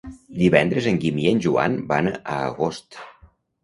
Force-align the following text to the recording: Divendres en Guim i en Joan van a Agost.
Divendres 0.37 0.87
en 0.93 0.97
Guim 1.05 1.21
i 1.25 1.29
en 1.33 1.43
Joan 1.47 1.79
van 1.95 2.13
a 2.17 2.21
Agost. 2.43 3.03